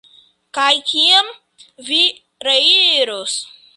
Kaj 0.57 0.69
kiam 0.91 1.29
vi 1.91 2.01
reiros? 2.49 3.37